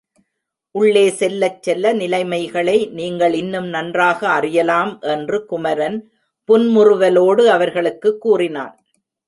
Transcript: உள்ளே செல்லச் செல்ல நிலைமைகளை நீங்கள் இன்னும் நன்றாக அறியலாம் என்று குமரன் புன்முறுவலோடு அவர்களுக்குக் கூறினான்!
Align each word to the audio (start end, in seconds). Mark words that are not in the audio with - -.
உள்ளே 0.75 1.09
செல்லச் 1.09 1.63
செல்ல 1.63 1.93
நிலைமைகளை 1.93 2.87
நீங்கள் 2.91 3.33
இன்னும் 3.33 3.67
நன்றாக 3.67 4.29
அறியலாம் 4.29 4.99
என்று 5.11 5.45
குமரன் 5.45 5.99
புன்முறுவலோடு 6.49 7.45
அவர்களுக்குக் 7.47 8.21
கூறினான்! 8.21 8.75